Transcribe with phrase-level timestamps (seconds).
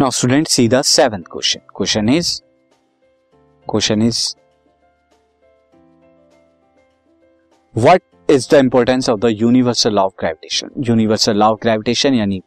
[0.00, 2.28] Now student see seventh question question is
[3.66, 4.20] question is
[7.74, 12.40] what is the importance of the universal law of gravitation universal law of gravitation यानी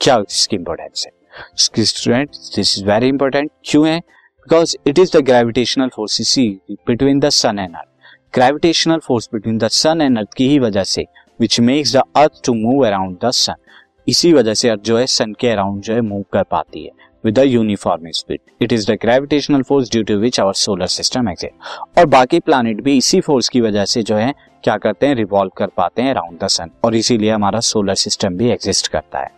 [0.00, 5.24] क्या इसकी importance है student this is very important क्यों है because it is the
[5.24, 6.48] gravitational force see
[6.86, 7.88] between the sun and earth
[8.34, 11.06] gravitational force between the sun and earth की ही वजह से
[11.40, 13.64] which makes the earth to move around the sun
[14.08, 16.90] इसी वजह से earth जो है सन के अराउंड जो है मूव कर पाती है
[17.24, 21.98] with uniform speed it is the gravitational force due to which our solar system exist
[21.98, 24.34] और बाकी प्लानिट भी इसी फोर्स की वजह से जो है
[24.64, 28.36] क्या करते हैं रिवॉल्व कर पाते हैं अराउंड द सन और इसीलिए हमारा सोलर सिस्टम
[28.36, 29.30] भी एग्जिस्ट करता है।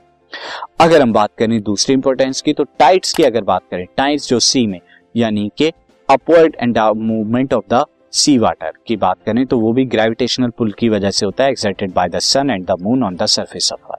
[0.80, 4.38] अगर हम बात करें दूसरी इंपॉर्टेंस की तो टाइट्स की अगर बात करें टाइट्स जो
[4.40, 4.80] सी में,
[5.16, 5.72] यानी कि
[6.08, 10.72] upward and movement of the sea water की बात करें तो वो भी ग्रेविटेशनल पुल
[10.72, 13.72] की वजह से होता है excited by the sun and the moon on the surface
[13.72, 13.97] of earth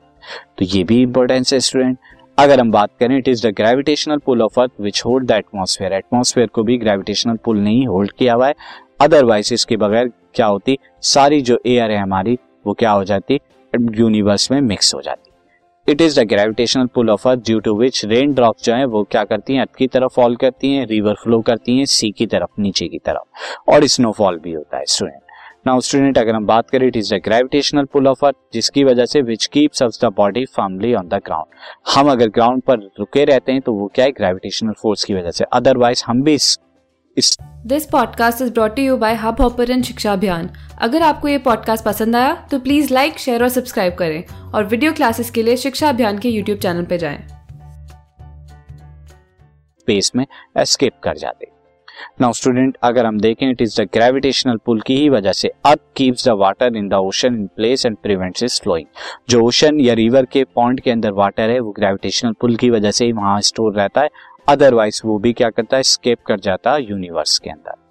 [0.57, 1.97] तो ये भी इंपॉर्टेंस है स्टूडेंट
[2.37, 5.93] अगर हम बात करें it is the gravitational pull of earth which hold the atmosphere
[5.93, 8.55] atmosphere को भी ग्रेविटेशनल पुल नहीं होल्ड किया हुआ है.
[9.01, 10.77] अदरवाइज़ इसके बगैर क्या होती?
[11.01, 13.39] सारी जो एयर है हमारी, वो क्या हो जाती?
[13.73, 15.31] यूनिवर्स में मिक्स हो जाती.
[15.87, 19.03] It is the gravitational pull of earth due to which rain drop जो है, वो
[19.03, 19.61] क्या करती हैं?
[19.61, 22.99] अर्थ की तरफ़ फॉल करती हैं रिवर फ्लो करती हैं सी की तरफ़, नीचे की
[22.99, 23.71] तरफ़.
[23.71, 25.21] और स्नोफॉल भी होता है स्टूडेंट
[25.65, 29.05] नाउ स्टूडेंट अगर हम बात करें it is the gravitational pull of earth जिसकी वजह
[29.05, 31.55] से which keeps the body firmly on the ground
[31.95, 34.11] हम अगर ग्राउंड पर रुके रहते हैं तो वो क्या है?
[34.11, 36.57] ग्रेविटेशनल फोर्स की वजह से। अदरवाइज़ हम भी इस
[37.65, 40.49] this podcast is brought you by Hub Hopper Shiksha Abhiyan
[40.81, 44.93] अगर आपको ये पॉडकास्ट पसंद आया तो प्लीज़ लाइक शेयर और सब्सक्राइब करें। और वीडियो
[44.93, 47.19] क्लासेस के लिए शिक्षा अभियान के यूट्यूब चैनल पर जाएँ।
[49.79, 50.25] स्पेस में
[50.57, 51.58] एस्केप कर जाते।
[52.21, 55.79] नाउ स्टूडेंट अगर हम देखें it is the gravitational pull की ही वजह से earth
[55.95, 58.87] keeps the water in the ocean in place and prevents it flowing
[59.29, 62.91] जो ओशन या रिवर के पॉइंट के अंदर वाटर है, वो ग्रेविटेशनल पुल की वजह
[62.91, 64.09] से ही वहाँ स्टोर रहता है.
[64.49, 65.83] अदरवाइज़ वो भी क्या करता है?
[65.83, 67.88] स्केप कर जाता है यूनिवर्स के अंदर.